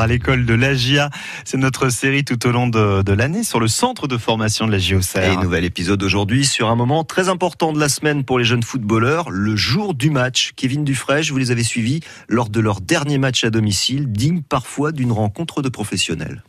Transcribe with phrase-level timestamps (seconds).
[0.00, 1.10] à l'école de l'AGIA.
[1.44, 4.78] C'est notre série tout au long de, l'année sur le centre de formation de la
[4.78, 8.62] Et nouvel épisode aujourd'hui sur un moment très important de la semaine pour les jeunes
[8.62, 10.52] footballeurs, le jour du match.
[10.56, 14.92] Kevin Dufresne, vous les avez suivis lors de leur dernier match à domicile, digne parfois
[14.92, 16.42] d'une rencontre de professionnels.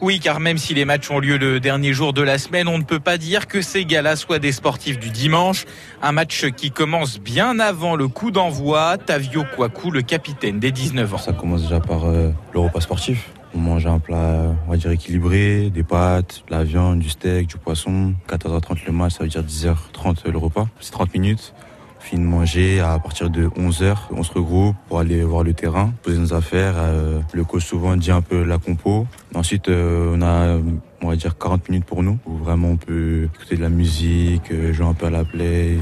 [0.00, 2.78] Oui, car même si les matchs ont lieu le dernier jour de la semaine, on
[2.78, 5.64] ne peut pas dire que ces gars-là soient des sportifs du dimanche.
[6.02, 8.96] Un match qui commence bien avant le coup d'envoi.
[8.96, 11.18] Tavio Kwaku, le capitaine des 19 ans.
[11.18, 13.30] Ça commence déjà par euh, le repas sportif.
[13.56, 17.48] On mange un plat, on va dire équilibré, des pâtes, de la viande, du steak,
[17.48, 18.14] du poisson.
[18.28, 20.68] 14h30 le match, ça veut dire 10h30 le repas.
[20.78, 21.54] C'est 30 minutes
[22.00, 23.96] fini de manger à partir de 11h.
[24.10, 26.74] On se regroupe pour aller voir le terrain, poser nos affaires.
[26.76, 29.06] Euh, le coach souvent dit un peu la compo.
[29.34, 30.58] Ensuite, euh, on a,
[31.02, 34.50] on va dire, 40 minutes pour nous, où vraiment on peut écouter de la musique,
[34.50, 35.78] euh, jouer un peu à la play.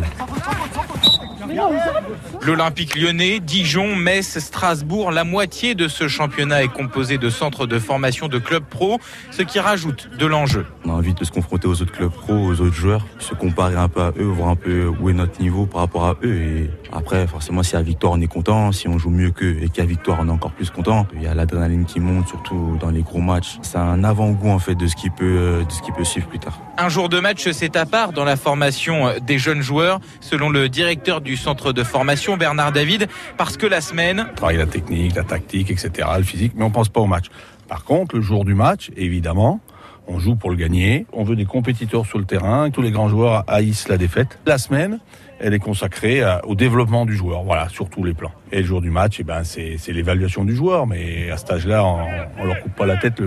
[2.42, 7.78] L'Olympique lyonnais, Dijon, Metz, Strasbourg, la moitié de ce championnat est composé de centres de
[7.78, 8.98] formation de clubs pro,
[9.30, 10.66] ce qui rajoute de l'enjeu.
[10.84, 13.76] On a envie de se confronter aux autres clubs pro, aux autres joueurs, se comparer
[13.76, 16.36] un peu à eux, voir un peu où est notre niveau par rapport à eux.
[16.36, 18.72] Et après, forcément, si à victoire, on est content.
[18.72, 21.06] Si on joue mieux qu'eux et qu'à victoire, on est encore plus content.
[21.14, 23.58] Il y a l'adrénaline qui monte, surtout dans les gros matchs.
[23.62, 26.38] C'est un avant-goût, en fait, de ce qui peut, de ce qui peut suivre plus
[26.38, 26.60] tard.
[26.78, 30.68] Un jour de match, c'est à part dans la formation des jeunes joueurs, selon le
[30.68, 34.26] directeur du centre de formation, Bernard David, parce que la semaine...
[34.32, 37.26] On travaille la technique, la tactique, etc., le physique, mais on pense pas au match.
[37.68, 39.60] Par contre, le jour du match, évidemment,
[40.06, 41.06] on joue pour le gagner.
[41.12, 42.70] On veut des compétiteurs sur le terrain.
[42.70, 44.38] Tous les grands joueurs haïssent la défaite.
[44.46, 45.00] La semaine,
[45.40, 48.32] elle est consacrée au développement du joueur, voilà, sur tous les plans.
[48.52, 50.86] Et le jour du match, eh ben, c'est l'évaluation du joueur.
[50.86, 51.98] Mais à cet âge-là, on,
[52.40, 53.20] on leur coupe pas la tête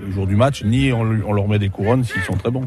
[0.00, 2.66] le jour du match, ni on, leur met des couronnes s'ils sont très bons.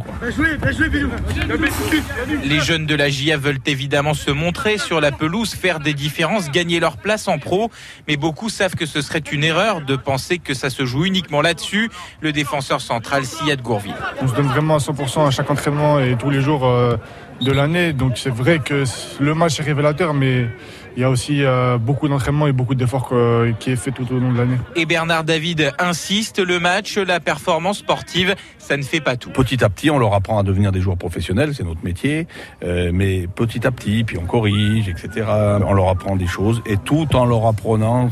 [2.43, 6.49] Les jeunes de la GIA veulent évidemment se montrer sur la pelouse, faire des différences,
[6.51, 7.69] gagner leur place en pro,
[8.07, 11.41] mais beaucoup savent que ce serait une erreur de penser que ça se joue uniquement
[11.41, 11.89] là-dessus.
[12.21, 13.95] Le défenseur central, Siad Gourville.
[14.21, 16.97] On se donne vraiment à 100% à chaque entraînement et tous les jours euh,
[17.41, 18.83] de l'année, donc c'est vrai que
[19.19, 20.47] le match est révélateur, mais
[20.95, 23.13] il y a aussi euh, beaucoup d'entraînement et beaucoup d'efforts
[23.59, 24.57] qui est fait tout au long de l'année.
[24.75, 29.29] Et Bernard David insiste, le match, la performance sportive, ça ne fait pas tout.
[29.29, 32.27] Petit à petit, on leur apprend à devenir des joueurs professionnels, c'est notre métier,
[32.63, 35.25] euh, mais petit à petit, puis on corrige, etc.
[35.65, 38.09] On leur apprend des choses, et tout en leur apprenant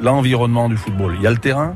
[0.00, 1.14] l'environnement du football.
[1.16, 1.74] Il y a le terrain,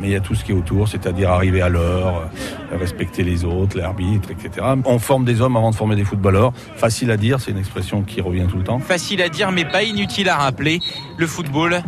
[0.00, 2.30] mais il y a tout ce qui est autour, c'est-à-dire arriver à l'heure,
[2.72, 4.66] euh, respecter les autres, l'arbitre, etc.
[4.84, 6.52] On forme des hommes avant de former des footballeurs.
[6.76, 8.80] Facile à dire, c'est une expression qui revient tout le temps.
[8.80, 10.80] Facile à dire, mais pas inutile à rappeler.
[11.18, 11.82] Le football,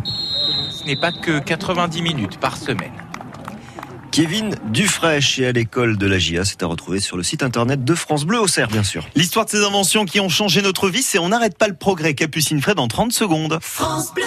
[0.69, 2.91] ce n'est pas que 90 minutes par semaine.
[4.11, 7.83] Kevin Dufresne et à l'école de la GIA, c'est à retrouver sur le site internet
[7.83, 9.07] de France Bleu au Cerf, bien sûr.
[9.15, 12.13] L'histoire de ces inventions qui ont changé notre vie, c'est On n'arrête pas le progrès.
[12.13, 13.57] Capucine Fred en 30 secondes.
[13.59, 14.23] France Bleu